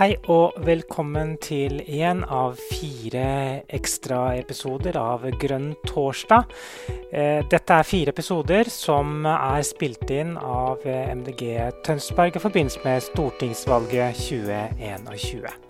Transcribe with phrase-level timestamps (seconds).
[0.00, 6.48] Hei og velkommen til en av fire ekstraepisoder av Grønn torsdag.
[7.12, 11.44] Eh, dette er fire episoder som er spilt inn av MDG
[11.84, 15.69] Tønsberg i forbindelse med stortingsvalget 2021.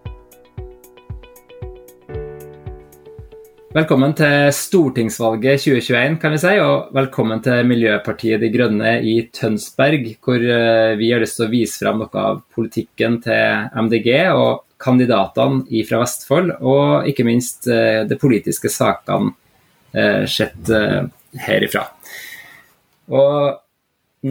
[3.70, 10.08] Velkommen til stortingsvalget 2021, kan vi si, og velkommen til Miljøpartiet De Grønne i Tønsberg,
[10.26, 14.64] hvor eh, vi har lyst til å vise fram noe av politikken til MDG og
[14.82, 19.36] kandidatene fra Vestfold, og ikke minst eh, de politiske sakene
[19.94, 20.74] eh, sett
[21.46, 21.86] herifra.
[23.14, 23.54] Og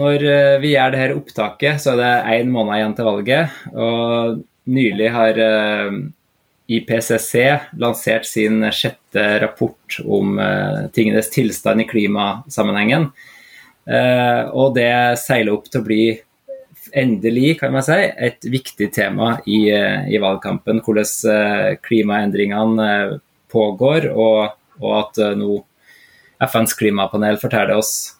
[0.04, 3.60] når vi gjør dette opptaket, så er det én måned igjen til valget.
[3.72, 5.46] og Nylig har
[6.70, 7.34] IPCC
[7.82, 13.10] lansert sin sjette rapport om uh, tingenes tilstand i klimasammenhengen.
[13.90, 16.04] Uh, og det seiler opp til å bli
[16.98, 20.84] endelig, kan man si, et viktig tema i, uh, i valgkampen.
[20.86, 22.92] Hvordan klimaendringene
[23.50, 24.54] pågår, og,
[24.84, 25.58] og at nå
[26.46, 28.19] FNs klimapanel forteller oss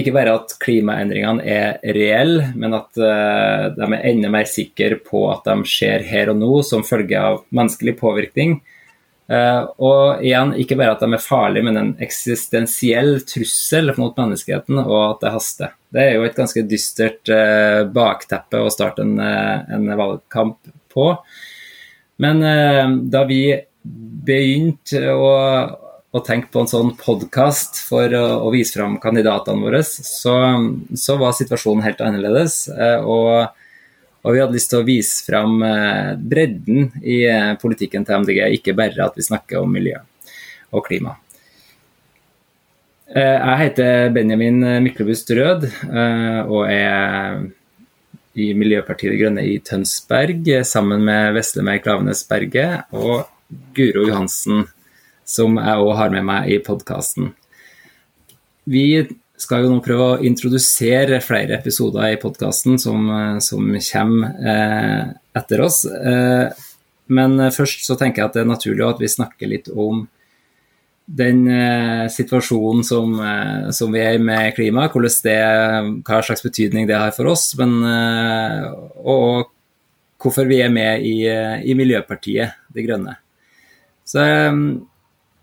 [0.00, 5.26] ikke bare at klimaendringene er reelle, men at uh, de er enda mer sikre på
[5.32, 8.58] at de skjer her og nå som følge av menneskelig påvirkning.
[9.30, 14.82] Uh, og igjen, ikke bare at de er farlige, men en eksistensiell trussel mot menneskeheten,
[14.82, 15.76] og at det haster.
[15.90, 21.12] Det er jo et ganske dystert uh, bakteppe å starte en, en, valgkamp på.
[22.20, 22.42] Men
[23.08, 23.44] da vi
[23.80, 25.28] begynte å
[26.10, 30.34] og tenkt på en sånn podkast for å, å, vise fram kandidatene våre, så,
[30.98, 32.64] så, var situasjonen helt annerledes.
[32.74, 33.54] Eh, og,
[34.24, 38.42] og, vi hadde lyst til å vise fram eh, bredden i eh, politikken til MDG,
[38.58, 40.00] ikke bare at vi snakker om miljø
[40.74, 41.16] og klima.
[43.10, 47.40] Jeg heter Benjamin Myklebust Rød og er
[48.38, 53.26] i Miljøpartiet De Grønne i Tønsberg sammen med Veslemer Klavenes Berge og
[53.74, 54.62] Guro Johansen
[55.30, 57.32] som jeg òg har med meg i podkasten.
[58.70, 58.84] Vi
[59.40, 63.06] skal jo nå prøve å introdusere flere episoder i podkasten som,
[63.40, 65.04] som, kommer eh,
[65.40, 65.84] etter oss.
[65.88, 66.66] Eh,
[67.10, 70.04] men først så tenker jeg at det er naturlig at vi snakker litt om
[71.10, 74.86] den eh, situasjonen som, eh, som, vi er i med klima,
[75.24, 75.38] det,
[76.06, 78.68] hva slags betydning det har for oss, men, eh,
[79.02, 79.50] og,
[80.20, 83.16] hvorfor vi er med i, eh, i Miljøpartiet De Grønne.
[84.04, 84.20] Så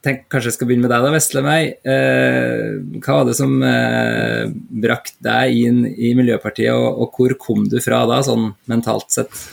[0.07, 1.65] tenker kanskje jeg skal begynne med deg, da, Veslemøy.
[1.93, 4.45] Eh, hva var det som eh,
[4.83, 9.43] brakte deg inn i Miljøpartiet, og, og, hvor kom du fra da, sånn mentalt sett?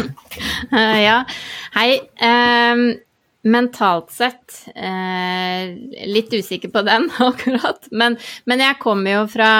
[1.08, 1.22] ja,
[1.78, 1.90] hei.
[2.20, 2.86] Eh,
[3.44, 5.64] mentalt sett uh,
[6.08, 7.90] litt usikker på den akkurat.
[7.90, 8.16] Men,
[8.48, 9.50] men, jeg kommer jo fra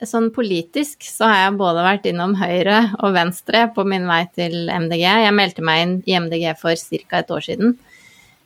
[0.00, 4.70] Sånn politisk så har jeg både vært innom høyre og venstre på min vei til
[4.72, 5.02] MDG.
[5.04, 7.20] Jeg meldte meg inn i MDG for ca.
[7.20, 7.74] et år siden.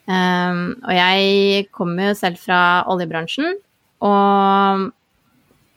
[0.05, 2.59] Um, og jeg kommer jo selv fra
[2.93, 3.57] oljebransjen,
[4.05, 4.91] og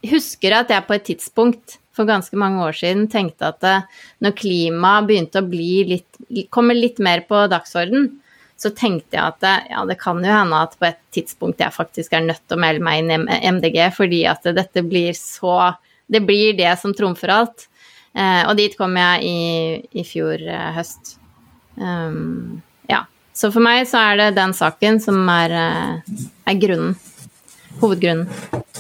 [0.07, 3.85] husker at jeg på et tidspunkt for ganske mange år siden tenkte at eh,
[4.21, 6.19] når klima begynte å bli litt,
[6.53, 8.11] komme litt mer på dagsorden,
[8.57, 11.73] så tenkte jeg at eh, ja, det kan jo hende at på et tidspunkt jeg
[11.73, 15.73] faktisk er nødt til å melde meg inn i MDG, fordi at dette blir så
[16.07, 17.65] Det blir det som trumfer alt.
[18.15, 19.39] Uh, og dit kom jeg i,
[19.91, 21.17] i fjor uh, høst.
[21.75, 22.61] Um,
[23.37, 26.95] så for meg så er det den saken som er, eh, er grunnen.
[27.77, 28.25] Hovedgrunnen.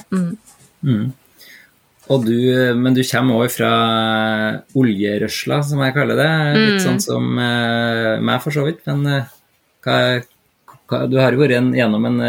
[0.09, 0.31] Mm.
[0.81, 1.07] Mm.
[2.07, 2.37] Du,
[2.79, 3.71] men du kommer òg fra
[4.79, 6.29] oljerørsla, som jeg kaller det.
[6.55, 6.83] Litt mm.
[6.85, 8.79] sånn som uh, meg, for så vidt.
[8.87, 9.33] Men uh,
[9.85, 9.97] hva,
[10.87, 12.21] hva, du har jo vært en, gjennom en,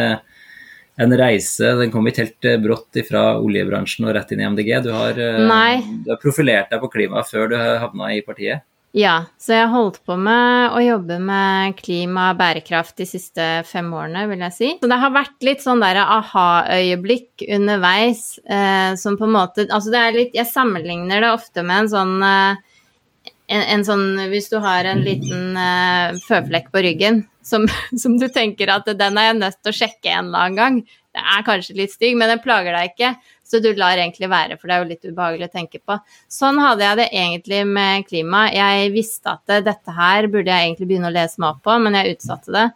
[0.99, 1.77] en, reise.
[1.79, 4.73] Den kom ikke helt brått fra oljebransjen og rett inn i MDG.
[4.85, 8.67] Du har, uh, du har profilert deg på klima før du havna i partiet.
[8.97, 13.49] Ja, så jeg har holdt på med å jobbe med klima og bærekraft de siste
[13.69, 14.71] fem årene, vil jeg si.
[14.81, 19.93] Så det har vært litt sånn der aha-øyeblikk underveis eh, som på en måte Altså
[19.93, 22.65] det er litt Jeg sammenligner det ofte med en sånn eh,
[23.49, 27.67] en, en, sånn Hvis du har en liten uh, føflekk på ryggen som,
[28.03, 30.81] som, du tenker at den er jeg nødt til å sjekke en eller annen gang.
[31.17, 33.15] Det er kanskje litt stygg, men den plager deg ikke.
[33.49, 35.97] Så du lar egentlig være, for det er jo litt ubehagelig å tenke på.
[36.29, 38.43] Sånn hadde jeg det egentlig med klima.
[38.53, 41.97] Jeg visste at dette her burde jeg egentlig begynne å lese meg opp på, men
[41.97, 42.67] jeg utsatte det.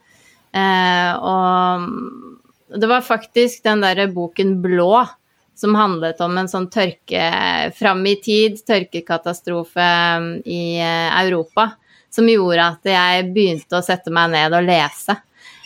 [0.56, 5.04] Eh, og det var faktisk den derre boken Blå
[5.54, 7.26] som handlet om en sånn tørke
[7.76, 9.88] fram i tid, tørkekatastrofe
[10.48, 11.68] i eh, Europa,
[12.12, 15.18] som gjorde at jeg begynte å sette meg ned og lese.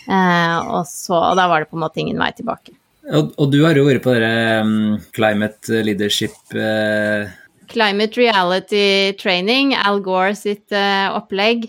[0.06, 2.74] Eh, og, så, og da var det på en måte ingen vei tilbake.
[3.06, 7.30] Og, og, du har jo vært på dere um, climate leadership uh,
[7.70, 11.68] Climate Reality Training, Al Gore sitt uh, opplegg.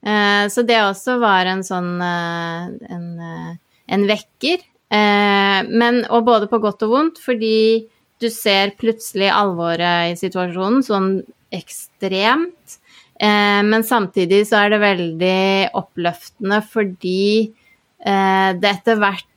[0.00, 4.64] Uh, så det også var en sånn en, en, vekker.
[4.88, 7.84] men, og både på godt og vondt, fordi
[8.22, 11.10] du ser plutselig alvoret i situasjonen sånn
[11.54, 12.78] ekstremt.
[13.20, 15.42] men samtidig så er det veldig
[15.76, 17.50] oppløftende fordi
[17.98, 19.28] det etter hvert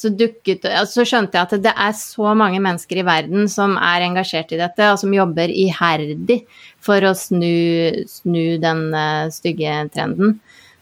[0.00, 4.06] så, dukket, så skjønte jeg at det er så mange mennesker i verden som er
[4.06, 6.40] engasjert i dette, og som jobber iherdig
[6.80, 10.38] for å snu, snu den uh, stygge trenden.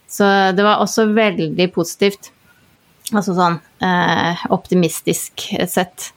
[0.09, 0.25] Så
[0.57, 2.31] det var også veldig positivt.
[3.09, 6.11] Altså sånn eh, optimistisk sett.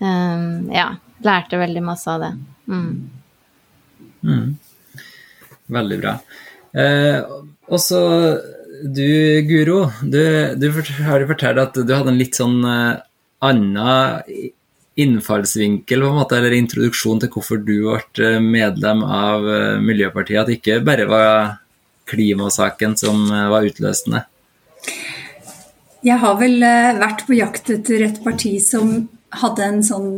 [0.00, 0.88] Eh, ja.
[1.24, 2.32] Lærte veldig masse av det.
[2.68, 3.10] Mm.
[4.20, 4.50] Mm.
[5.76, 6.12] Veldig bra.
[6.76, 7.20] Eh,
[7.72, 8.00] og så
[8.82, 10.70] du, Guro, du, du
[11.06, 12.98] har jo fortalt at du hadde en litt sånn uh,
[13.44, 14.52] annen
[14.96, 20.40] innfallsvinkel, på en måte, eller introduksjon til hvorfor du ble eh, medlem av uh, Miljøpartiet.
[20.40, 21.56] At det ikke bare var
[22.08, 24.22] klimasaken som var utløsende.
[26.06, 26.62] Jeg har vel
[27.00, 30.10] vært på jakt etter et parti som hadde en sånn,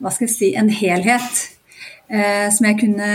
[0.00, 1.42] hva skal jeg si, en helhet.
[2.56, 3.10] som jeg kunne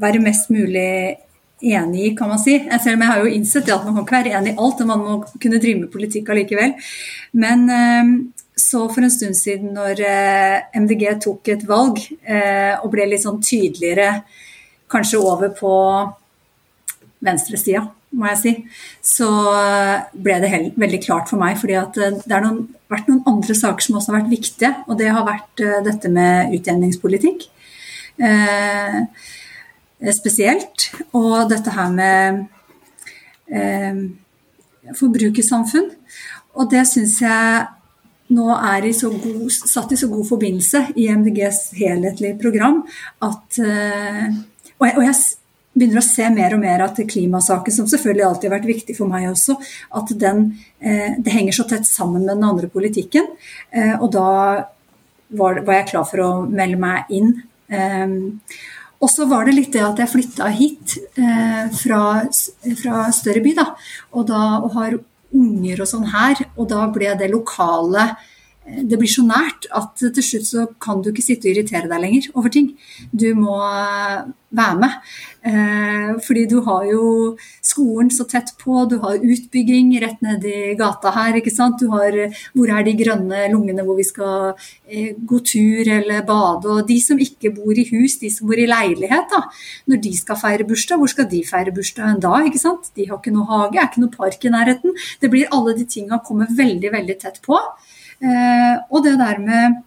[0.00, 1.18] være mest mulig
[1.62, 2.56] enig i, kan man si.
[2.70, 4.90] Selv om jeg har jo innsett at man kan ikke være enig i alt, og
[4.90, 6.74] man må kunne drive med politikk allikevel.
[7.40, 8.12] Men eh,
[8.60, 13.24] så for en stund siden når eh, MDG tok et valg eh, og ble litt
[13.24, 14.22] sånn tydeligere
[14.90, 15.74] kanskje over på
[17.24, 17.84] venstresida,
[18.16, 18.52] må jeg si,
[19.06, 19.28] så
[20.18, 20.48] ble det
[20.80, 21.60] veldig klart for meg.
[21.60, 22.48] fordi det har
[22.90, 26.56] vært noen andre saker som også har vært viktige, og det har vært dette med
[26.56, 27.46] utjevningspolitikk.
[28.20, 28.96] Eh,
[30.16, 30.90] spesielt.
[31.16, 32.44] Og dette her med
[33.52, 34.00] eh,
[34.96, 35.90] forbrukersamfunn.
[36.58, 37.66] Og det syns jeg
[38.30, 42.84] nå er i god, satt i så god forbindelse i MDGs helhetlige program
[43.26, 44.28] at eh,
[44.78, 45.16] og, jeg, og jeg
[45.74, 49.10] begynner å se mer og mer at klimasaken, som selvfølgelig alltid har vært viktig for
[49.10, 49.56] meg også,
[49.98, 50.44] at den,
[50.80, 53.28] eh, det henger så tett sammen med den andre politikken.
[53.70, 54.26] Eh, og da
[55.30, 57.32] var, var, jeg klar for å melde meg inn.
[57.70, 58.16] Eh,
[59.00, 62.02] og så var det litt det at jeg flytta hit eh, fra,
[62.82, 63.70] fra, større by, da.
[64.12, 64.98] Og, da, og har
[65.36, 66.42] unger og sånn her.
[66.56, 68.10] Og da ble det lokale
[68.70, 72.02] det blir så nært at til slutt så kan du ikke sitte og irritere deg
[72.02, 72.68] lenger over ting.
[73.10, 74.94] Du må eh, være med.
[75.46, 77.04] Eh, fordi du har jo
[77.64, 81.38] skolen så tett på, du har utbygging rett nedi gata her.
[81.38, 81.78] ikke sant?
[81.80, 82.16] Du har
[82.54, 84.54] hvor er de grønne lungene hvor vi skal
[84.88, 86.68] eh, gå tur eller bade.
[86.68, 89.44] Og de som ikke bor i hus, de som bor i leilighet, da.
[89.90, 92.48] Når de skal feire bursdag, hvor skal de feire bursdag en dag?
[92.50, 92.90] ikke sant?
[92.96, 94.96] De har ikke noe hage, er ikke noe park i nærheten.
[95.20, 97.58] Det blir alle de tinga kommer veldig, veldig tett på.
[98.20, 99.80] Eh, og det der med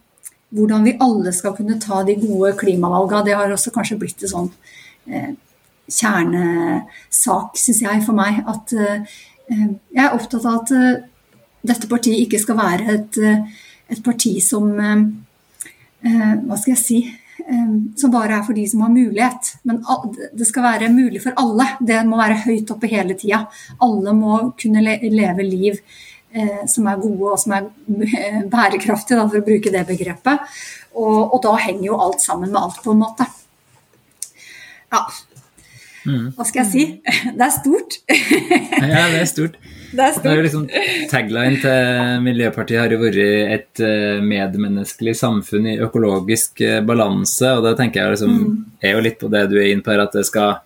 [0.54, 4.32] hvordan vi alle skal kunne ta de gode klimavalgene, det har også kanskje blitt en
[4.32, 4.50] sånn
[5.10, 5.32] eh,
[5.90, 8.40] kjernesak, syns jeg, for meg.
[8.50, 9.18] At eh,
[9.50, 10.72] jeg er opptatt av at
[11.64, 13.18] dette partiet ikke skal være et,
[13.92, 14.70] et parti som
[16.04, 16.98] Hva skal jeg si?
[17.96, 19.54] som bare er for de som har mulighet.
[19.62, 19.82] Men
[20.32, 21.66] det skal være mulig for alle.
[21.80, 23.44] Det må være høyt oppe hele tida.
[23.84, 26.13] Alle må kunne leve liv eh,
[26.70, 27.68] som er gode og som er
[28.54, 30.56] bærekraftige, da, for å bruke det begrepet.
[30.94, 33.26] Og, og, da henger jo alt sammen med alt, på en måte.
[34.94, 35.04] Ja.
[36.04, 36.34] Mm.
[36.36, 36.84] Hva skal jeg si?
[37.38, 37.96] Det er stort.
[38.92, 39.56] ja, det er stort.
[39.94, 40.26] Det er stort.
[40.26, 40.66] Det er liksom,
[41.10, 47.54] tagline til Miljøpartiet har jo vært et eh, medmenneskelig samfunn i økologisk eh, balanse.
[47.56, 48.60] Og det tenker jeg liksom, mm.
[48.84, 50.58] er jo litt på det du er inne på her, at det skal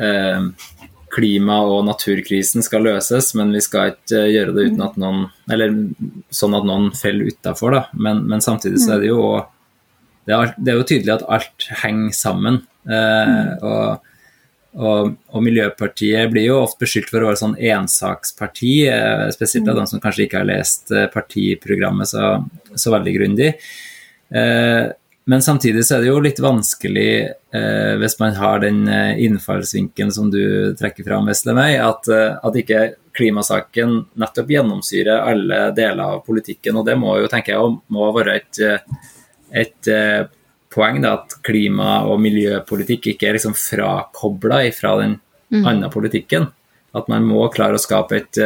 [0.00, 0.48] eh,
[1.12, 5.22] klima- og naturkrisen skal løses, men vi skal ikke eh, gjøre det uten at noen
[5.50, 5.72] Eller
[6.34, 7.84] sånn at noen faller utafor, da.
[7.94, 9.22] Men, men, samtidig så er det jo
[10.28, 12.58] det er, det er jo tydelig at alt henger sammen.
[12.84, 14.08] Eh, og,
[14.76, 19.80] og, og, Miljøpartiet blir jo ofte beskyldt for å være sånn ensaksparti, eh, spesielt av
[19.80, 22.34] de som kanskje ikke har lest eh, partiprogrammet så,
[22.76, 23.54] så veldig grundig.
[24.28, 24.84] Eh,
[25.28, 30.12] men samtidig så er det jo litt vanskelig eh, hvis man har den eh, innfallsvinkelen
[30.14, 32.78] som du trekker fram, Veslemøy, at, eh, at ikke
[33.18, 36.78] klimasaken nettopp gjennomsyrer alle deler av politikken.
[36.80, 39.04] Og det må jo, tenker jeg, må være et, eh,
[39.66, 39.92] et
[40.72, 45.18] poeng da, at klima- og miljøpolitikk ikke er liksom frakobla fra den
[45.52, 45.60] mm.
[45.60, 46.48] andre politikken.
[46.96, 48.40] At man må klare å skape et,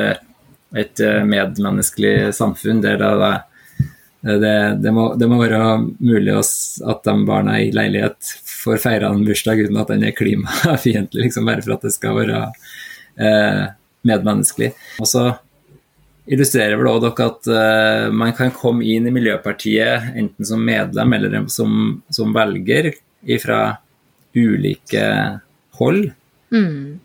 [0.75, 3.49] et medmenneskelig samfunn der det Eh,
[4.23, 5.61] det, det, må, det, må, være
[5.99, 11.27] mulig at de barna i leilighet får feira en bursdag uten at den er klimafiendtlig,
[11.27, 12.43] liksom bare for at det skal være
[13.19, 13.65] eh,
[14.07, 14.71] medmenneskelig.
[15.03, 15.25] Og så
[16.31, 21.19] illustrerer vel også dere at eh, man kan komme inn i Miljøpartiet enten som medlem
[21.19, 22.93] eller som, som velger
[23.43, 23.63] fra
[24.39, 25.07] ulike
[25.81, 26.05] hold.
[26.55, 27.01] Mm.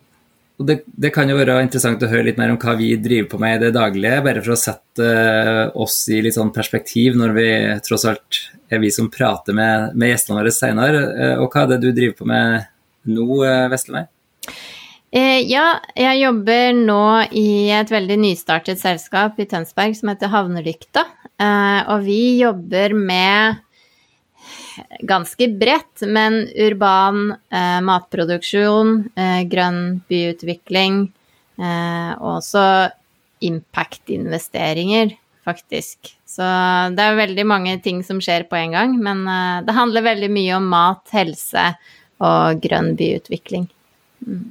[0.58, 3.40] Det, det, kan jo være interessant å høre litt mer om hva vi driver på
[3.42, 7.36] med i det daglige, bare for å sette uh, oss i litt sånn perspektiv når
[7.38, 7.50] vi
[7.86, 8.40] tross alt
[8.74, 11.04] er vi som prater med, med gjestene våre senere.
[11.14, 12.66] Uh, og hva er det du driver på med
[13.08, 13.28] nå?
[15.16, 21.06] Eh, ja, jeg jobber nå i et veldig nystartet selskap i Tønsberg som heter Havnelykta.
[21.40, 23.62] Eh, og vi jobber med
[25.08, 31.06] ganske bredt, men urban eh, matproduksjon, eh, grønn byutvikling
[31.60, 32.66] eh, og også
[33.48, 35.16] impact-investeringer,
[35.48, 36.14] faktisk.
[36.28, 36.46] Så
[36.94, 40.30] det er veldig mange ting som skjer på en gang, men eh, det handler veldig
[40.34, 41.72] mye om mat, helse
[42.24, 43.68] og grønn byutvikling.
[44.26, 44.46] Mm.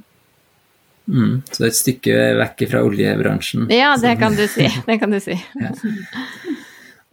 [1.07, 3.69] Mm, så det er et stykke vekk fra oljebransjen?
[3.71, 4.67] Ja, det kan du si.
[4.87, 5.37] Det kan du si.
[5.63, 5.71] ja.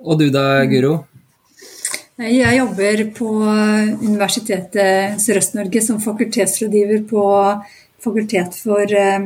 [0.03, 1.05] Og du da, Guro?
[2.15, 3.29] Jeg jobber på
[4.07, 7.23] Universitetet Sørøst-Norge som fakultetsrådgiver på
[8.05, 9.25] Fakultet for eh,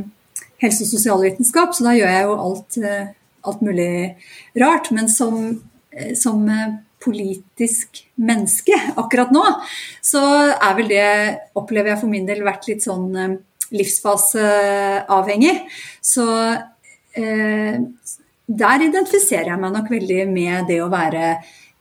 [0.62, 3.11] helse- og sosialvitenskap, så da gjør jeg jo alt, eh,
[3.45, 3.90] alt mulig
[4.62, 4.88] rart.
[4.97, 5.61] Men som,
[5.92, 6.47] eh, som,
[6.99, 9.45] politisk menneske akkurat nå,
[10.02, 11.11] så er vel det,
[11.54, 13.12] opplever jeg for min del, vært litt sånn
[13.71, 15.52] livsfaseavhengig.
[16.02, 16.26] Så
[17.14, 17.78] eh,
[18.49, 21.30] der identifiserer jeg meg nok veldig med det å være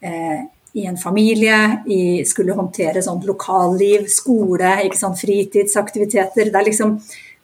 [0.05, 0.45] eh,
[0.77, 6.51] i en familie, i, skulle håndtere sånn lokalliv, skole, fritidsaktiviteter.
[6.51, 6.97] Det er liksom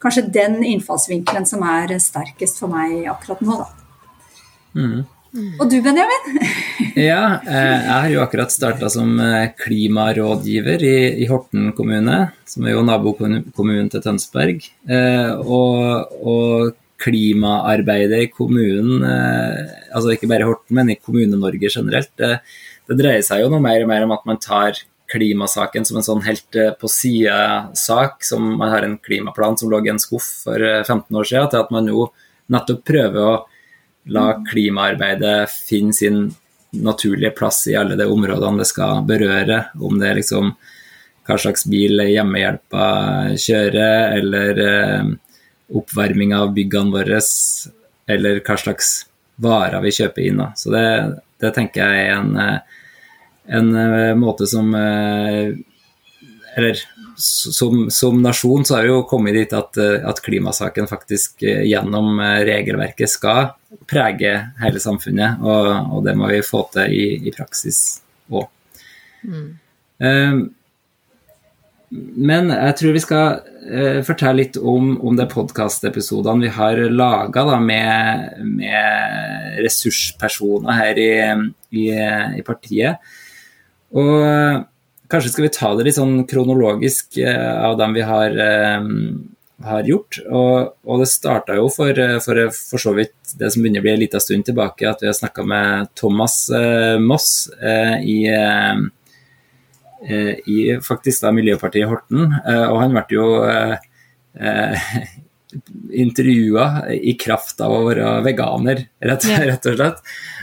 [0.03, 3.71] kanskje den innfallsvinkelen som er sterkest for meg akkurat nå, da.
[4.73, 5.03] Mm.
[5.33, 6.27] Og du, Benjamin?
[7.09, 12.67] ja, eh, jeg har jo akkurat starta som eh, klimarådgiver i, i, Horten kommune, som
[12.67, 14.61] er jo nabokommunen til Tønsberg.
[14.85, 22.97] Eh, og, og klimaarbeidet i kommunen, altså ikke bare Horten, men i Kommune-Norge generelt, det
[22.99, 24.79] dreier seg jo noe mer og mer om at man tar
[25.13, 29.81] klimasaken som en sånn helt eh, på sida-sak, som man har en klimaplan som lå
[29.83, 32.07] i en skuff for 15 eh, år siden, til at man nå
[32.53, 33.33] nettopp prøver å
[34.13, 36.23] la klimaarbeidet finne sin
[36.73, 39.59] naturlige plass i alle de områdene det skal berøre.
[39.77, 40.55] Om det er liksom
[41.23, 42.87] hva slags bil hjemmehjelpa
[43.39, 45.13] kjører, eller eh,
[45.73, 47.19] oppvarming av byggene våre,
[48.13, 48.93] eller hva slags
[49.43, 50.41] varer vi kjøper inn.
[50.59, 50.85] Så det,
[51.41, 52.63] det tenker jeg er en
[53.47, 55.51] en uh, måte som uh,
[56.55, 56.79] Eller
[57.15, 63.09] som, som, nasjon så har vi jo kommet dit at, at klimasaken faktisk gjennom regelverket
[63.09, 63.51] skal
[63.89, 67.79] prege hele samfunnet, og, og, det må vi få til i, i praksis
[68.33, 68.49] òg.
[69.29, 69.47] Mm.
[71.93, 77.43] Men jeg tror vi skal uh, fortelle litt om, om de podkastepisodene vi har laga
[77.61, 81.11] med, med, ressurspersoner her i,
[81.77, 81.83] i,
[82.39, 83.13] i partiet.
[83.93, 84.63] Og eh,
[85.11, 88.87] kanskje skal vi ta det litt sånn kronologisk uh, av dem vi har, uh,
[89.67, 90.17] har gjort.
[90.25, 93.93] Og, og det starta jo for, for, for, så vidt det som begynner å bli
[93.93, 96.47] en liten stund tilbake, at vi har snakka med Thomas
[97.05, 97.29] Moss
[98.01, 98.17] i,
[100.03, 102.25] i faktisk da Miljøpartiet Horten.
[102.43, 103.27] og han ble jo
[105.93, 110.01] intervjua i kraft av å være veganer, rett, rett og slett.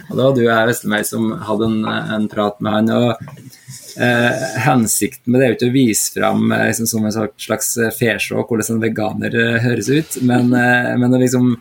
[0.08, 2.92] Og da var du og jeg Vestermei som hadde en, en, prat med han.
[2.94, 7.16] og eh, Hensikten med det er jo ikke å vise fram eh, liksom, som en
[7.16, 11.52] slags fesjå hvordan en veganer eh, høres ut, men, eh, men å liksom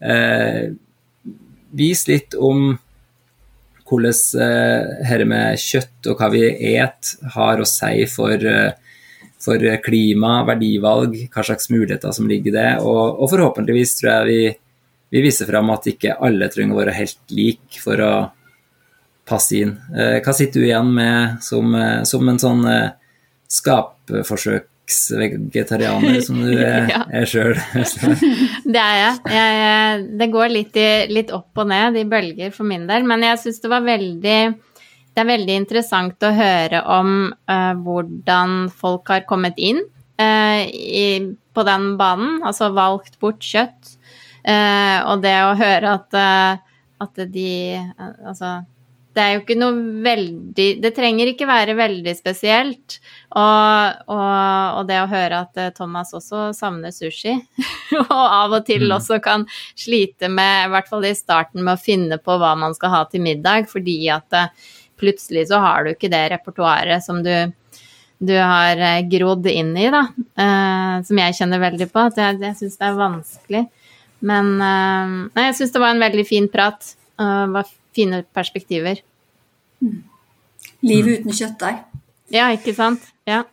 [0.00, 0.64] eh,
[1.76, 2.74] vise litt om
[3.86, 6.42] hvordan her dette med kjøtt og hva vi
[6.74, 8.74] et har å si for eh,
[9.46, 12.70] for klima, verdivalg, hva slags muligheter som ligger i det.
[12.82, 14.40] Og, og forhåpentligvis tror jeg vi,
[15.14, 18.12] vi, viser fram at ikke alle trenger å være helt like for å
[19.26, 19.74] passe inn.
[19.94, 22.90] Eh, hva sitter du igjen med som, eh, som en sånn eh,
[24.86, 27.02] skapforsøksvegetarianer som du er, ja.
[27.10, 27.56] er sjøl?
[28.64, 29.18] det er jeg.
[29.34, 30.06] jeg.
[30.20, 33.42] Det går litt, i, litt opp og ned i bølger for min del, men jeg
[33.42, 34.38] syns det var veldig
[35.16, 37.12] det er veldig interessant å høre om
[37.48, 39.80] uh, hvordan folk har kommet inn
[40.20, 43.94] uh, i, på den banen, altså valgt bort kjøtt.
[44.44, 46.20] Uh, og det å høre at,
[47.02, 47.48] at de
[47.96, 48.60] Altså,
[49.16, 49.74] det er jo ikke noe
[50.04, 53.00] veldig Det trenger ikke være veldig spesielt.
[53.36, 57.34] Og, og, og det å høre at Thomas også savner sushi,
[58.00, 58.94] og av og til mm.
[58.96, 59.44] også kan
[59.76, 63.02] slite med, i hvert fall i starten, med å finne på hva man skal ha
[63.10, 64.40] til middag, fordi at
[64.96, 67.34] plutselig så har du ikke det repertoaret som du,
[68.18, 70.06] du har grodd inn i, da.
[70.38, 73.64] Uh, som jeg kjenner veldig på, at jeg, jeg syns det er vanskelig.
[74.26, 76.94] Men uh, nei, jeg syns det var en veldig fin prat.
[77.20, 79.00] Uh, var fine perspektiver.
[79.84, 80.00] Mm.
[80.86, 81.84] Livet uten kjøttdeig.
[82.32, 83.04] Ja, ikke sant.
[83.28, 83.44] Ja.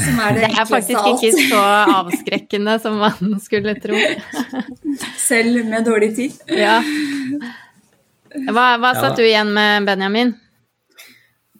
[0.00, 1.62] Som er det, det er faktisk ikke så
[2.00, 3.96] avskrekkende som man skulle tro.
[5.18, 6.32] Selv med dårlig tid.
[6.48, 6.80] Ja.
[8.50, 10.34] Hva, hva satt du igjen med, Benjamin?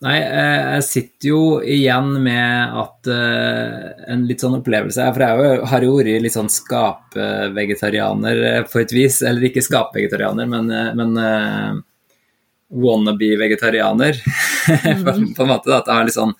[0.01, 5.85] Nei, jeg sitter jo igjen med at uh, en litt sånn opplevelse For jeg har
[5.85, 9.21] jo vært litt sånn skapvegetarianer på et vis.
[9.27, 11.77] Eller ikke skapvegetarianer, men, men uh,
[12.71, 14.21] wannabe-vegetarianer.
[14.71, 15.33] Mm.
[15.35, 15.71] på, en måte.
[15.71, 16.33] Da, at jeg har litt sånn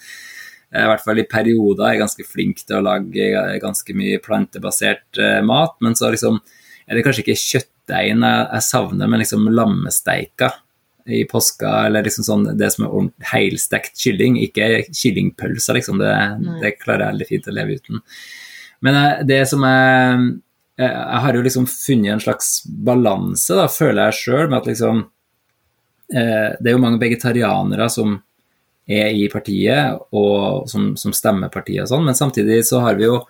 [0.71, 3.31] i hvert fall i perioder er ganske flink til å lage
[3.63, 5.73] ganske mye plantebasert uh, mat.
[5.83, 6.37] Men så liksom
[6.87, 10.53] er det kanskje ikke kjøttdeigen jeg, jeg savner, men liksom lammesteika
[11.11, 16.01] i påska, eller liksom sånn det som er heilstekt kylling, ikke kyllingpølser, liksom.
[16.03, 16.13] Det,
[16.63, 18.03] det, klarer jeg veldig fint å leve uten.
[18.85, 20.31] Men eh, det som jeg
[20.81, 25.03] Jeg har jo liksom funnet en slags balanse, da, føler jeg sjøl, med at liksom
[25.03, 25.09] eh,
[26.11, 28.17] Det er jo mange vegetarianere som
[28.91, 33.07] er i partiet, og som, som stemmer partiet og sånn, men samtidig så har vi
[33.07, 33.21] jo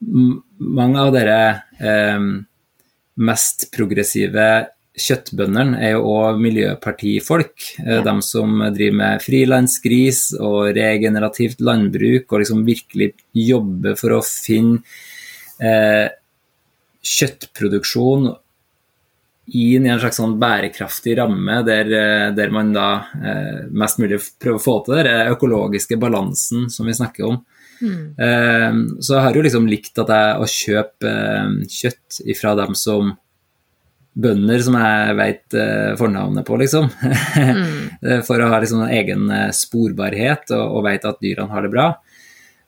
[0.00, 1.40] mange av dere
[1.82, 2.28] eh,
[3.20, 4.46] mest progressive
[5.00, 7.66] kjøttbøndene er jo òg miljøpartifolk.
[7.82, 8.04] Eh, ja.
[8.06, 14.80] De som driver med frilansgris og regenerativt landbruk, og liksom virkelig jobber for å finne
[15.60, 16.08] eh,
[17.00, 18.30] kjøttproduksjon
[19.50, 24.20] inn i en slags sånn bærekraftig ramme der, eh, der man da eh, mest mulig
[24.40, 27.40] prøver å få til den økologiske balansen som vi snakker om.
[27.80, 28.04] Mm.
[28.18, 32.78] Eh, så jeg har jo liksom likt at jeg å kjøpe eh, kjøtt ifra dem
[32.78, 33.14] som
[34.20, 36.90] bønder som jeg veit uh, fornavnet på, liksom.
[36.90, 37.76] mm.
[38.00, 41.72] Eh, for å ha liksom egen uh, sporbarhet og, og veit at dyrene har det
[41.72, 41.88] bra.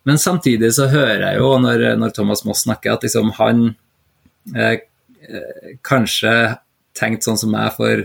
[0.04, 3.70] Men samtidig så hører jeg jo når, når Thomas Moss snakker, at liksom han
[5.86, 6.32] kanskje
[6.99, 8.04] tenkte sånn som meg for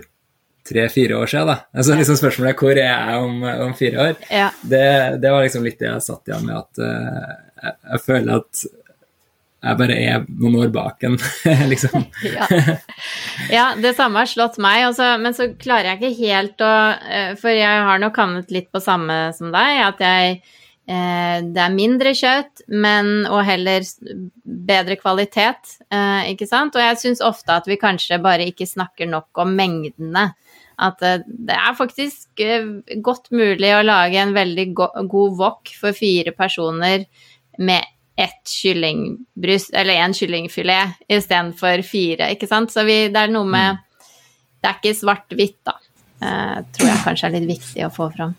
[0.68, 1.52] tre-fire år siden.
[1.52, 1.58] Da.
[1.76, 4.18] Altså liksom Spørsmålet er hvor er jeg om, om fire år?
[4.32, 4.50] Ja.
[4.62, 4.88] Det,
[5.24, 8.68] det, var liksom litt det jeg satt igjen med, at jeg, jeg føler at
[9.58, 11.18] jeg bare er noen år bak en,
[11.72, 12.06] liksom.
[12.36, 12.46] ja.
[13.50, 13.66] ja.
[13.80, 17.54] det samme har slått meg, også, men så klarer jeg ikke helt å eh, For
[17.54, 20.40] jeg har nok havnet litt på samme som deg, at jeg
[20.88, 23.84] det er mindre kjøtt, men og heller
[24.44, 26.78] bedre kvalitet, eh, ikke sant?
[26.78, 30.30] Og jeg syns ofte at vi kanskje bare ikke snakker nok om mengdene.
[30.78, 32.40] At det er faktisk
[33.04, 37.08] godt mulig å lage en veldig god wok for fire personer
[37.58, 37.84] med
[38.18, 42.74] ett kyllingbryst, eller én kyllingfilet istedenfor fire, ikke sant.
[42.74, 43.84] Så vi, det er noe med
[44.58, 45.76] Det er ikke svart-hvitt, da.
[46.18, 48.32] Uh, tror jeg kanskje er litt viktig å få fram.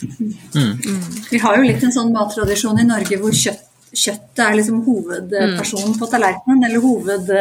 [0.00, 0.30] Mm.
[0.56, 1.02] Mm.
[1.28, 5.92] Vi har jo litt en sånn mattradisjon i Norge hvor kjøtt, kjøttet er liksom hovedpersonen
[5.92, 5.98] mm.
[6.00, 7.32] på tallerkenen, eller hoved,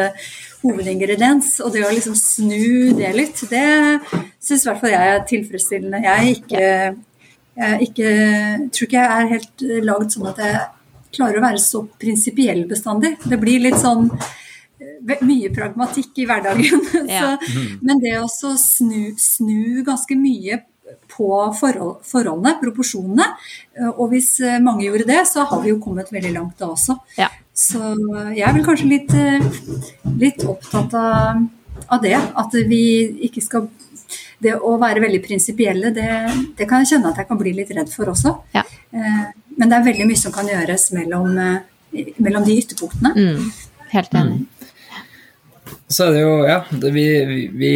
[0.63, 1.53] hovedingrediens.
[1.63, 3.67] Og det å liksom snu det litt, det
[4.41, 6.01] syns i hvert fall jeg er tilfredsstillende.
[6.07, 6.65] Jeg, ikke,
[7.61, 8.11] jeg ikke,
[8.73, 10.59] tror ikke jeg er helt lagd sånn at jeg
[11.15, 13.15] klarer å være så prinsipiell bestandig.
[13.23, 14.33] Det blir litt sånn eh,
[15.25, 16.85] mye pragmatikk i hverdagen.
[17.09, 17.37] Ja.
[17.39, 20.59] så, men det å snu, snu, ganske mye
[21.09, 23.25] på forhold, forholdene, proporsjonene,
[23.95, 26.97] og hvis mange gjorde det, så har vi jo kommet veldig langt da også.
[27.17, 27.29] Ja.
[27.53, 27.79] Så
[28.33, 29.13] jeg er vel kanskje litt,
[30.21, 31.43] litt opptatt av,
[31.87, 32.15] av, det.
[32.15, 32.83] At vi
[33.29, 33.69] ikke skal
[34.39, 36.07] Det å være veldig prinsipielle, det,
[36.57, 38.31] det, kan jeg kjenne at jeg kan bli litt redd for også.
[38.55, 38.63] Ja.
[38.93, 41.35] Men det er veldig mye som kan gjøres mellom,
[42.23, 43.11] mellom de ytterpunktene.
[43.17, 43.51] Mm,
[43.91, 44.47] helt enig.
[45.89, 47.05] Så er det jo, ja, det, vi,
[47.57, 47.73] vi,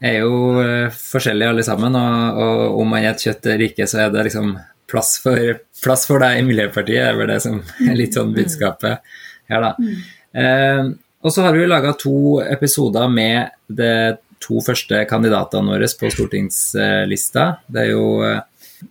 [0.00, 1.98] er jo eh, forskjellige alle sammen.
[1.98, 4.54] Og, og om man spiser kjøtt eller ikke, så er det liksom
[4.90, 9.04] plass for, plass for deg i Miljøpartiet, er vel det som er litt sånn budskapet
[9.50, 9.74] her, da.
[9.78, 10.00] Mm.
[10.40, 10.82] Eh,
[11.20, 13.92] og så har vi laga to episoder med de
[14.40, 17.46] to første kandidatene våre på stortingslista.
[17.68, 18.40] Det er jo eh,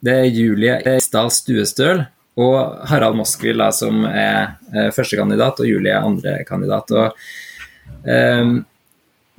[0.06, 2.04] det er Julie Stad Stuestøl
[2.40, 6.94] og Harald Moskvil da, som er førstekandidat, og Julie er andrekandidat.
[6.94, 7.24] Og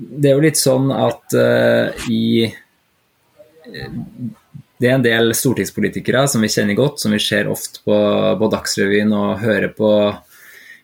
[0.01, 3.97] det er jo litt sånn at eh, i eh,
[4.81, 7.97] det er en del stortingspolitikere som vi kjenner godt, som vi ser ofte på,
[8.41, 9.91] på Dagsrevyen og hører på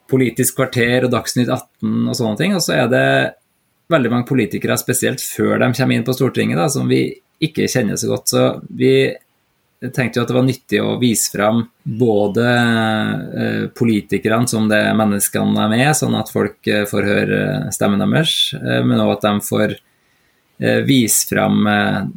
[0.07, 2.53] Politisk kvarter og Dagsnytt 18 og sånne ting.
[2.59, 3.07] Og så er det
[3.91, 7.01] veldig mange politikere, spesielt før de kommer inn på Stortinget, da, som vi
[7.43, 8.29] ikke kjenner så godt.
[8.31, 8.93] Så vi
[9.85, 14.81] jeg tenkte jo at det var nyttig å vise fram både eh, politikerne som det
[14.97, 17.41] menneskene de er, sånn at folk eh, får høre
[17.75, 19.77] stemmen deres, eh, men òg at de får
[20.89, 21.67] vise fram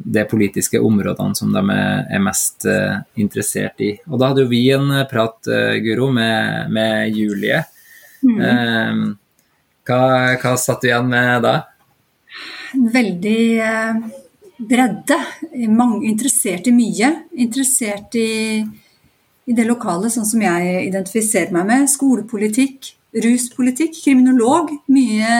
[0.00, 2.64] de politiske områdene som de er mest
[3.20, 3.90] interessert i.
[4.08, 5.50] Og da hadde jo vi en prat,
[5.84, 7.58] Guro, med, med Julie.
[8.24, 9.12] Mm.
[9.84, 10.00] Hva,
[10.40, 11.52] hva satt du igjen med da?
[12.96, 13.44] Veldig
[14.68, 15.18] bredde.
[15.68, 17.10] Mange, interessert i mye.
[17.40, 18.60] Interessert i,
[19.46, 21.88] i det lokale, sånn som jeg identifiserer meg med.
[21.90, 22.92] Skolepolitikk,
[23.24, 24.74] ruspolitikk, kriminolog.
[24.92, 25.38] Mye,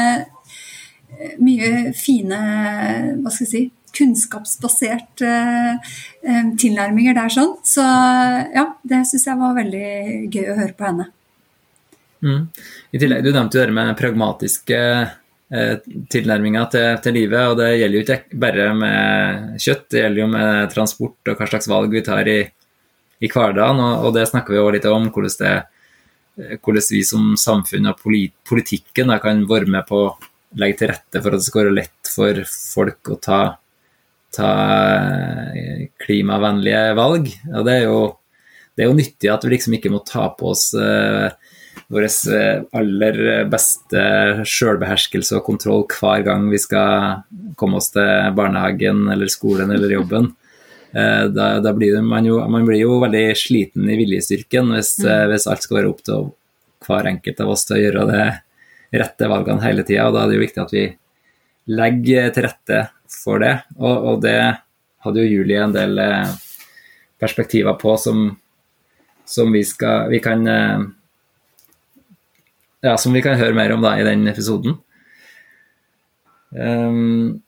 [1.43, 2.41] mye fine
[3.21, 3.63] hva skal jeg si,
[3.97, 5.95] kunnskapsbasert eh,
[6.61, 7.33] tilnærminger der.
[7.35, 7.57] sånn.
[7.67, 9.89] Så ja, det syns jeg var veldig
[10.31, 11.11] gøy å høre på henne.
[12.21, 12.43] Mm.
[12.93, 14.79] I tillegg, Du nevnte jo det med pragmatiske
[15.55, 15.75] eh,
[16.13, 17.43] tilnærminger til, til, livet.
[17.49, 21.51] og Det gjelder jo ikke bare med kjøtt, det gjelder jo med transport og hva
[21.51, 22.41] slags valg vi tar i,
[23.21, 23.85] i hverdagen.
[23.85, 28.03] Og, og, det snakker vi jo litt om, hvordan, det, hvordan vi som samfunn og
[28.03, 30.13] polit, politikken da, kan være med på å
[30.61, 33.43] legge til rette for at det skal være lett for folk å ta
[34.35, 34.51] ta
[35.55, 37.29] eh, klimavennlige valg.
[37.51, 38.01] Og det er jo,
[38.75, 41.31] det er jo nyttig at vi liksom ikke må ta på oss uh,
[41.91, 43.17] vår eh, aller
[43.51, 44.03] beste
[44.47, 47.25] sjølbeherskelse og kontroll hver gang vi skal
[47.59, 50.31] komme oss til barnehagen eller skolen eller jobben.
[50.91, 55.31] Uh, da, da blir man, jo, man, blir jo veldig sliten i viljestyrken hvis, mm.
[55.31, 56.31] hvis alt skal være opp til
[56.87, 58.25] hver enkelt av oss til å gjøre det
[58.99, 60.09] rette valgene hele tida.
[60.11, 60.87] Da er det jo viktig at vi
[61.71, 63.55] legger til rette for det.
[63.79, 64.39] Og, og det
[65.05, 66.33] hadde jo Julie en del eh,
[67.21, 68.25] perspektiver på som,
[69.29, 70.89] som vi, skal, vi kan eh,
[72.85, 74.79] ja, som vi kan høre mer om da, i den episoden.
[76.51, 77.41] Um,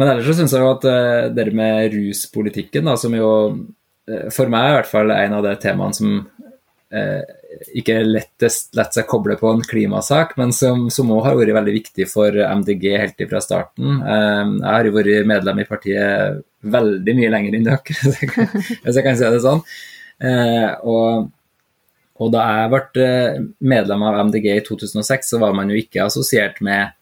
[0.00, 4.28] men ellers så syns jeg jo at uh, det med ruspolitikken, da, som jo uh,
[4.34, 7.36] for meg i hvert fall er en av de temaene som uh,
[7.76, 12.06] ikke lettest lett seg koble på en klimasak, men som òg har vært veldig viktig
[12.10, 13.98] for MDG helt fra starten.
[14.00, 17.82] Ehm, jeg har jo vært medlem i partiet veldig mye lenger enn dere,
[18.84, 19.62] hvis jeg kan si det sånn.
[20.20, 21.30] Eh, og,
[22.20, 23.38] og da jeg ble eh,
[23.72, 26.92] medlem av MDG i 2006, så var man jo ikke assosiert med,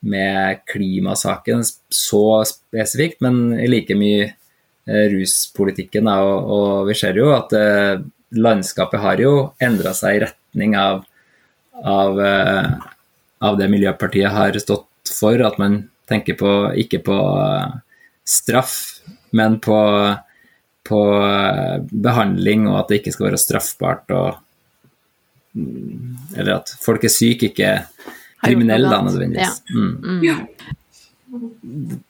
[0.00, 6.08] med klimasaken så spesifikt, men like mye eh, ruspolitikken.
[6.08, 7.52] Og, og vi ser jo at
[8.32, 9.32] landskapet har jo
[9.62, 11.04] endra seg i retning av,
[11.84, 12.70] av, eh,
[13.38, 15.40] av, det Miljøpartiet har stått for.
[15.44, 17.80] At man tenker på, ikke på eh,
[18.24, 18.76] straff,
[19.36, 19.78] men på,
[20.88, 24.16] på eh, behandling, og at det ikke skal være straffbart.
[24.16, 24.41] Og,
[25.54, 27.74] eller at folk er syke, ikke
[28.42, 29.60] kriminelle, da, nødvendigvis.
[29.68, 29.76] Ja.
[29.76, 30.22] Mm.
[30.22, 30.78] Mm.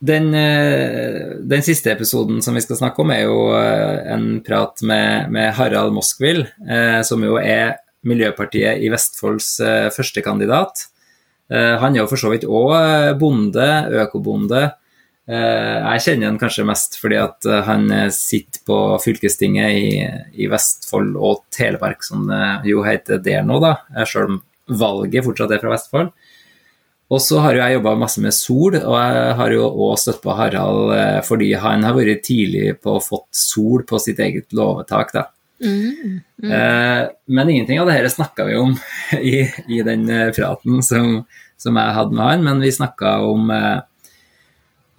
[0.03, 4.83] Den, eh, den, siste episoden som vi skal snakke om, er jo eh, en prat
[4.83, 9.61] med, med Harald Moskvil, eh, som jo er Miljøpartiet i Vestfolds
[9.95, 10.89] førstekandidat.
[11.53, 13.67] Han er jo for så vidt òg bonde,
[14.03, 14.63] økobonde.
[15.23, 19.93] Jeg kjenner han kanskje mest fordi at han sitter på fylkestinget i,
[20.43, 24.41] i Vestfold og Telemark, som det jo heter der nå, da, selv om
[24.83, 26.11] valget fortsatt er fra Vestfold.
[27.13, 30.23] Og så har jo jeg jobba masse med sol, og jeg har jo òg støtt
[30.25, 34.55] på Harald eh, fordi han har vært tidlig på å fått sol på sitt eget
[34.57, 35.13] låvetak.
[35.13, 35.27] da.
[35.63, 36.53] Mm, mm.
[36.57, 37.03] Eh,
[37.37, 38.73] men ingenting av det dette snakka vi om
[39.33, 41.19] i, i den eh, praten som,
[41.61, 43.53] som, jeg hadde med han, men vi snakka om,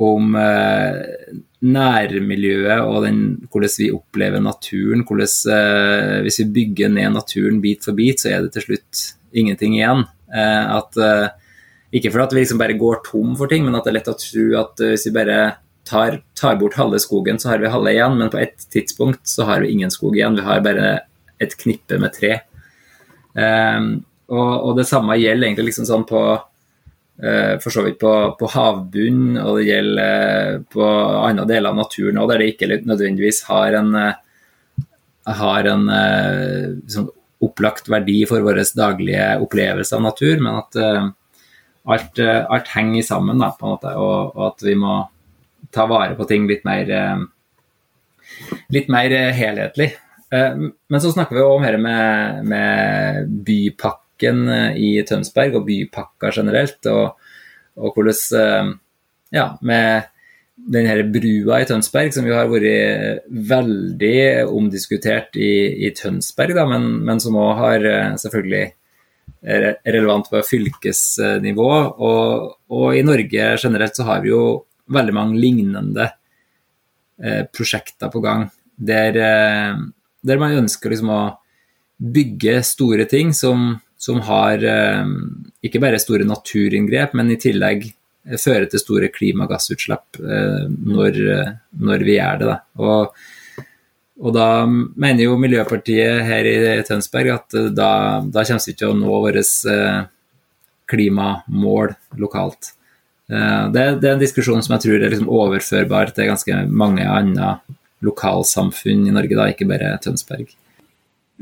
[0.04, 0.36] om
[1.64, 3.20] nærmiljøet og den,
[3.52, 5.06] hvordan vi opplever naturen.
[5.08, 9.78] Hvordan, hvis vi bygger ned naturen bit for bit, så er det til slutt ingenting
[9.78, 10.04] igjen.
[10.34, 11.00] at
[11.94, 14.10] ikke for at vi liksom bare går tom for ting, men at det er lett
[14.10, 15.40] å tro at eh, hvis vi bare
[15.86, 18.18] tar, tar, bort halve skogen, så har vi halve igjen.
[18.18, 20.40] Men på et tidspunkt så har vi ingen skog igjen.
[20.40, 20.96] Vi har bare
[21.44, 22.40] et knippe med tre.
[23.34, 23.92] Um,
[24.30, 26.22] og, og, det samme gjelder egentlig liksom sånn på
[27.14, 30.86] for så vidt på, på havbunnen, og det gjelder uh, på
[31.22, 35.86] andre deler av naturen òg, der det ikke nødvendigvis har en, uh, har en
[36.90, 37.12] sånn
[37.44, 40.80] opplagt verdi for vår daglige opplevelse av natur, men at
[41.84, 44.98] alt, eh, alt, henger sammen, da, på en måte, og, og, at vi må
[45.74, 49.94] ta vare på ting litt mer, eh, litt mer eh, helhetlig.
[50.34, 53.28] Men så snakker vi òg mer med, med
[54.24, 57.20] bypakken i Tønsberg, og bypakka generelt, og,
[57.78, 58.80] og hvordan
[59.34, 60.04] Ja, med
[60.56, 66.68] den her brua i Tønsberg, som jo har vært veldig omdiskutert i, i Tønsberg, da,
[66.70, 67.88] men, men som òg har
[68.22, 68.68] selvfølgelig
[69.44, 71.70] relevant på fylkesnivå.
[71.98, 74.44] Og, og, i Norge generelt så har vi jo
[74.94, 76.10] veldig mange lignende
[77.24, 78.48] eh, prosjekter på gang.
[78.78, 79.82] Der, eh,
[80.24, 81.24] der man ønsker liksom å
[82.04, 85.14] bygge store ting som, som har eh,
[85.64, 87.88] ikke bare store naturinngrep, men i tillegg
[88.40, 91.24] fører til store klimagassutslipp eh, når,
[91.84, 92.60] når, vi gjør det.
[92.84, 93.16] Og
[94.22, 98.92] og da mener jo Miljøpartiet her i Tønsberg at eh, da, da kommer vi til
[98.92, 100.02] å nå våre eh,
[100.94, 102.74] klimamål lokalt.
[103.32, 107.08] Eh, det, det, er en diskusjon som jeg tror er liksom overførbar til ganske mange
[107.10, 107.56] andre
[108.04, 110.52] lokalsamfunn i Norge, da, ikke bare Tønsberg.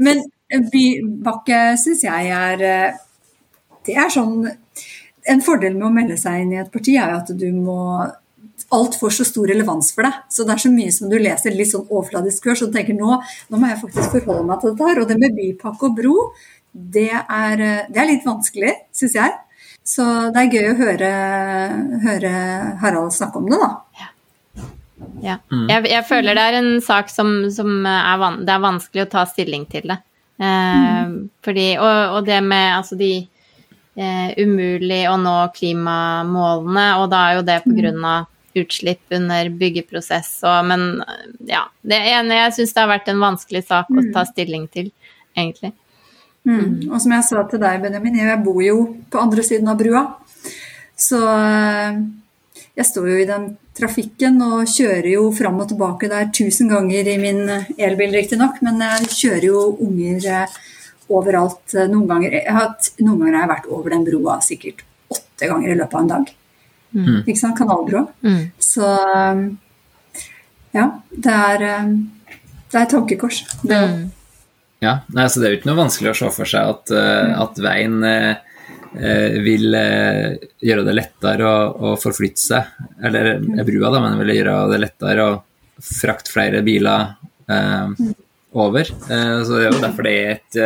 [0.01, 0.23] Men
[0.71, 2.97] Bybakke syns jeg er eh,
[3.87, 4.41] Det er sånn
[5.29, 7.77] En fordel med å melde seg inn i et parti er jo at du må
[8.71, 10.15] alt får så stor relevans for deg.
[10.31, 13.17] Så det er så mye som du leser litt sånn overfladisk kurs og tenker nå,
[13.51, 15.01] nå må jeg faktisk forholde meg til dette her.
[15.01, 16.15] Og det med bypakke og bro,
[16.71, 19.35] det er, eh, det er litt vanskelig, syns jeg.
[19.91, 21.11] Så det er gøy å høre,
[22.05, 22.33] høre
[22.81, 24.10] Harald snakke om det, da.
[25.21, 25.37] Ja.
[25.51, 25.67] Mm.
[25.69, 29.11] Jeg, jeg, føler det er en sak som, som er, van, det er vanskelig å
[29.11, 29.99] ta stilling til det.
[30.41, 31.15] Eh, mm.
[31.45, 37.39] fordi, og, og, det med altså de eh, umulig å nå klimamålene, og da er
[37.39, 37.79] jo det på mm.
[37.81, 40.81] grunn av utslipp under byggeprosess og Men
[41.47, 41.61] ja.
[41.79, 44.31] Det ene jeg syns det har vært en vanskelig sak å ta mm.
[44.33, 44.89] stilling til,
[45.37, 45.71] egentlig.
[46.47, 46.89] Mm.
[46.89, 48.81] Og som jeg sa til deg, Benjamin, jeg bor jo
[49.13, 50.03] på andre siden av brua.
[50.99, 52.01] Så eh,
[52.81, 57.07] jeg står jo i den trafikken og kjører jo fram og tilbake der tusen ganger
[57.07, 57.41] i min
[57.77, 60.55] elbil, riktignok, men jeg kjører jo unger eh,
[61.11, 61.75] overalt.
[61.91, 62.71] Noen ganger, har,
[63.03, 66.13] noen ganger har jeg vært over den broa sikkert åtte ganger i løpet av en
[66.15, 66.31] dag.
[66.91, 67.19] Mm.
[67.21, 67.57] Ikke sant?
[67.59, 68.07] Kanalbroa.
[68.25, 68.41] Mm.
[68.61, 69.43] Så eh,
[70.77, 71.67] ja, det er,
[72.71, 73.43] det er et tankekors.
[73.61, 74.03] Det, mm.
[74.81, 77.59] Ja, altså Det er jo ikke noe vanskelig å se for seg at, uh, at
[77.61, 77.99] veien
[78.91, 82.73] vil uh, gjøre det lettere å, å, forflytte seg.
[83.07, 85.37] Eller brua, da, men vil gjøre det lettere å
[85.81, 87.15] frakte flere biler
[88.51, 88.87] over.
[88.87, 90.59] så det er jo derfor det er et,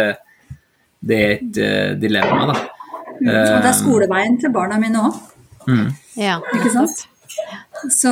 [0.99, 1.59] det er et
[2.01, 2.57] dilemma, da.
[3.15, 5.17] og det er skoleveien til barna mine òg.
[5.69, 5.87] Mm.
[6.19, 6.35] Ja.
[6.53, 7.05] Ikke sant?
[7.91, 8.11] Så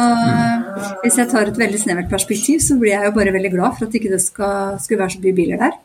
[1.04, 3.88] hvis jeg tar et veldig snevert perspektiv, så blir jeg jo bare veldig glad for
[3.88, 5.78] at ikke det skal, skulle være så mye biler der.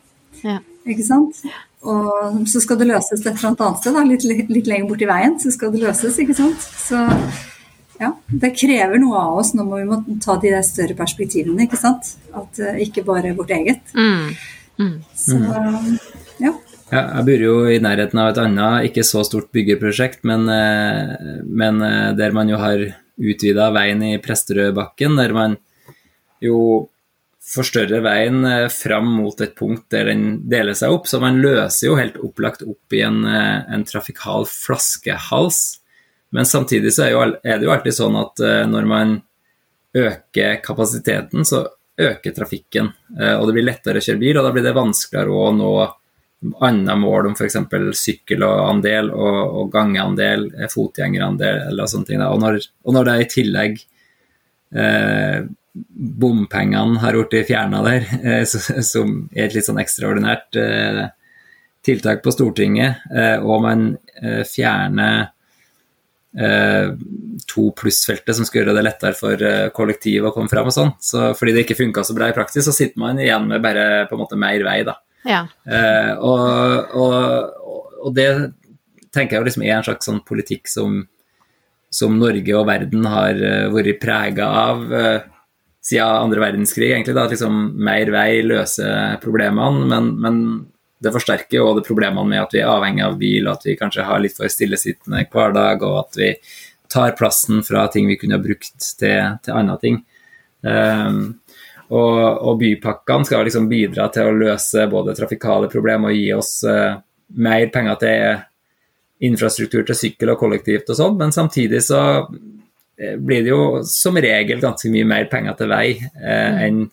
[0.43, 0.57] Ja.
[0.89, 1.43] Ikke sant?
[1.87, 5.37] Og så skal det løses et eller annet sted, da, litt, litt lenger borti veien,
[5.39, 6.65] så skal det løses, ikke sant.
[6.75, 6.99] Så
[7.99, 9.53] ja, det krever noe av oss.
[9.55, 12.13] Nå må vi må ta de der større perspektivene, ikke sant.
[12.35, 13.93] At uh, ikke bare vårt eget.
[13.95, 14.33] Mm.
[14.79, 14.97] Mm.
[15.15, 15.39] Så
[16.39, 16.55] ja.
[16.89, 21.11] Ja, jeg bor jo i nærheten av et annet, ikke så stort byggeprosjekt, men, eh,
[21.45, 22.81] men eh, der man jo har
[23.19, 25.57] utvida veien i Presterødbakken, der man
[26.41, 26.87] jo
[27.49, 31.09] forstørrer veien eh, fram mot et punkt der den deler seg opp.
[31.09, 35.79] Så man løser jo helt opplagt opp i en, eh, en trafikal flaskehals.
[36.35, 39.19] Men samtidig så er, jo, er, det jo alltid sånn at eh, når man
[39.97, 41.65] øker kapasiteten, så
[41.99, 42.91] øker trafikken.
[43.17, 45.71] Og det blir lettere å kjøre bil, og da blir det vanskeligere å nå
[46.63, 47.57] andre mål om f.eks.
[47.99, 52.21] sykkelandel og, og gangeandel, fotgjengerandel eller sånne ting.
[52.23, 53.81] Og når, og når det i tillegg
[54.77, 61.03] eh, bompengene har blitt fjerna der, eh, som er et litt sånn ekstraordinært eh,
[61.85, 63.91] tiltak på Stortinget, eh, og man
[64.49, 65.29] fjerner
[67.49, 69.41] to plussfeltet som skal gjøre det lettere for
[69.73, 70.91] kollektiv å komme fram og sånn.
[71.01, 74.03] Så fordi det ikke funka så bra i praksis, så sitter man igjen med bare
[74.05, 74.93] på en måte mer vei, da.
[75.25, 75.39] Ja.
[76.21, 78.27] og, og, og, det
[79.11, 81.01] tenker jeg liksom er en slags sånn politikk som,
[81.89, 83.41] som Norge og verden har
[83.73, 84.85] vært prega av
[85.85, 90.41] siden andre verdenskrig, egentlig, da, at liksom mer vei løser problemene, men, men
[90.99, 93.77] det forsterker jo det problemene med at vi er avhengig av bil, og at vi
[93.79, 96.33] kanskje har litt for stillesittende hverdag, og at vi
[96.91, 100.01] tar plassen fra ting vi kunne ha brukt til, til andre ting.
[100.65, 101.21] Um,
[101.89, 106.51] og, og, bypakkene skal liksom bidra til å løse både trafikale problemer og gi oss
[106.67, 106.99] uh,
[107.39, 112.01] mer penger til infrastruktur til sykkel og kollektivt og sånn, men samtidig så
[112.99, 116.61] blir det jo som regel ganske mye mer penger til vei eh, mm.
[116.65, 116.85] enn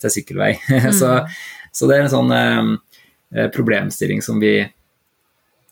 [0.00, 0.52] til sykkelvei.
[0.68, 0.92] Mm.
[0.92, 1.12] så,
[1.72, 2.70] så, det er en sånn eh,
[3.36, 4.60] eh, problemstilling som vi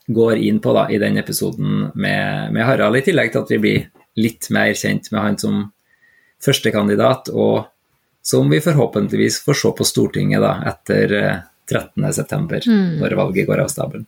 [0.07, 3.59] går inn på da, i den episoden med, med, Harald, i tillegg til at vi
[3.63, 3.87] blir
[4.23, 5.65] litt mer kjent med han som
[6.45, 7.67] førstekandidat, og
[8.23, 11.17] som vi forhåpentligvis får se på Stortinget da, etter
[11.67, 12.93] 13.9., mm.
[13.01, 14.07] når valget går av stabelen.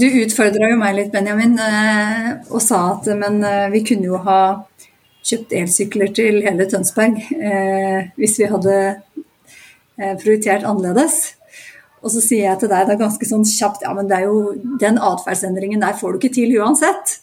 [0.00, 4.20] Du utfordra jo meg litt, Benjamin, eh, og sa at men eh, vi kunne jo
[4.24, 4.40] ha
[5.26, 8.76] kjøpt elsykler til hele Tønsberg eh, hvis vi hadde
[10.22, 11.34] prioritert annerledes.
[12.00, 14.54] Og så sier jeg til deg er ganske sånn kjapt ja, men det er jo,
[14.80, 17.18] den atferdsendringen der får du ikke til uansett.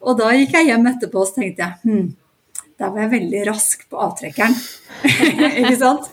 [0.00, 2.06] Og da gikk jeg hjem etterpå og så tenkte jeg hm,
[2.80, 4.56] der var jeg veldig rask på avtrekkeren.
[5.60, 6.08] ikke sant?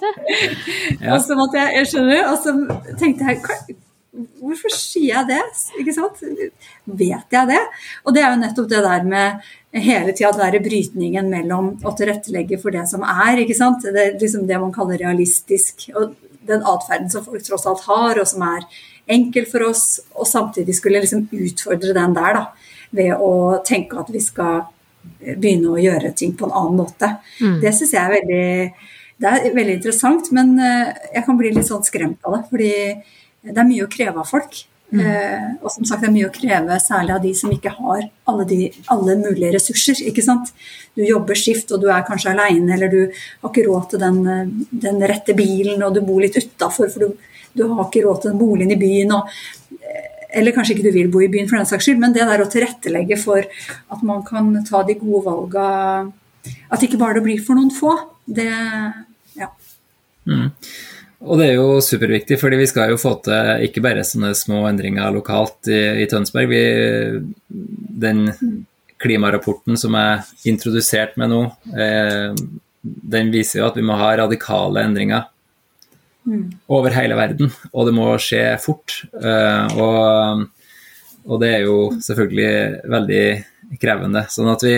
[0.99, 1.15] Ja.
[1.15, 2.57] Og så måtte jeg, jeg skjønner, og så
[2.99, 3.79] tenkte jeg
[4.11, 5.43] Hvorfor sier jeg det?
[5.79, 6.19] Ikke sant?
[6.99, 7.59] Vet jeg det?
[8.03, 11.93] Og det er jo nettopp det der med hele tida den derre brytningen mellom å
[11.95, 13.85] tilrettelegge for det som er, ikke sant.
[13.87, 15.87] Det er liksom det man kaller realistisk.
[15.95, 16.17] Og
[16.49, 18.67] den atferden som folk tross alt har, og som er
[19.11, 22.75] enkel for oss, og samtidig skulle liksom utfordre den der, da.
[22.91, 24.65] Ved å tenke at vi skal
[25.21, 27.13] begynne å gjøre ting på en annen måte.
[27.39, 27.61] Mm.
[27.63, 28.91] Det syns jeg er veldig,
[29.23, 32.43] det er veldig interessant, men eh, jeg kan bli litt sånn skremt av det.
[32.51, 32.73] Fordi
[33.41, 34.63] det er mye å kreve av folk.
[34.91, 35.05] Mm.
[35.07, 38.01] Eh, og som sagt, det er mye å kreve, særlig av de som ikke har
[38.27, 38.59] alle, de,
[38.91, 40.01] alle mulige ressurser.
[40.09, 40.51] ikke sant?
[40.97, 44.21] Du jobber skift, og du er kanskje aleine, eller du har ikke råd til den,
[44.83, 48.33] den rette bilen, og du bor litt utafor, for du, du, har ikke råd til
[48.33, 49.15] den boligen i byen.
[49.15, 49.31] Og,
[49.79, 50.09] eh,
[50.41, 52.43] eller kanskje ikke du vil bo i byen, for den saks skyld, men det der
[52.43, 55.67] å tilrettelegge for at man kan ta de gode valga
[56.73, 57.93] At ikke bare det blir for noen få,
[58.25, 58.49] det
[59.37, 59.51] Ja.
[60.25, 60.49] Mm.
[61.21, 64.63] Og det er jo superviktig, fordi vi skal jo få til ikke bare sånne små
[64.69, 66.49] endringer lokalt i, i Tønsberg.
[66.49, 66.61] Vi,
[68.01, 68.23] den
[69.01, 71.43] klimarapporten som er introdusert med nå,
[71.77, 72.33] eh,
[72.81, 75.27] den viser jo at vi må ha radikale endringer
[76.25, 76.43] mm.
[76.73, 77.53] over hele verden.
[77.69, 79.03] Og det må skje fort.
[79.13, 80.47] Eh, og,
[81.27, 83.23] og, det er jo selvfølgelig veldig
[83.81, 84.25] krevende.
[84.33, 84.75] Sånn at vi,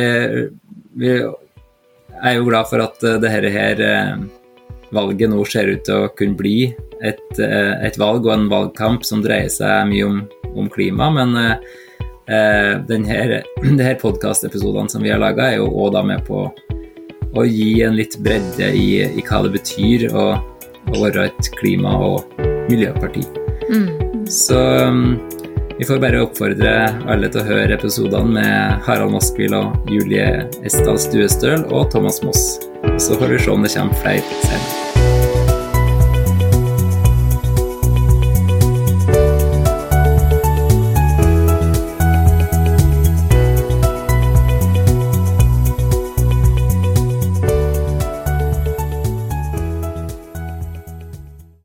[0.99, 4.15] vi er jo glad for at det her, her eh,
[4.93, 6.57] valget nå ser ut til å kunne bli
[7.03, 10.21] et, eh, et valg og en valgkamp som dreier seg mye om,
[10.55, 11.09] om klima.
[11.13, 16.47] Men eh, denne, denne podkastepisodene som vi har laga, er jo òg med på
[17.33, 21.95] å gi en litt bredde i, i hva det betyr å, å, være et klima-
[21.97, 23.25] og miljøparti.
[23.73, 24.27] Mm.
[24.29, 25.17] Så um,
[25.79, 26.75] vi får bare oppfordre
[27.09, 32.45] alle til å høre episodene med Harald Moskvil og Julie Esdal Stuestøl og Thomas Moss.
[33.01, 34.82] Så får vi se om det kommer flere senere.